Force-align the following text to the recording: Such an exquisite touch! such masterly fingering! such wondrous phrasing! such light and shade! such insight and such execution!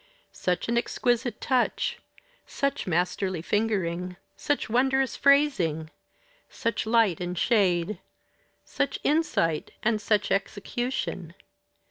Such 0.33 0.67
an 0.67 0.79
exquisite 0.79 1.39
touch! 1.39 1.99
such 2.47 2.87
masterly 2.87 3.43
fingering! 3.43 4.17
such 4.35 4.67
wondrous 4.67 5.15
phrasing! 5.15 5.91
such 6.49 6.87
light 6.87 7.21
and 7.21 7.37
shade! 7.37 7.99
such 8.65 8.97
insight 9.03 9.69
and 9.83 10.01
such 10.01 10.31
execution! 10.31 11.35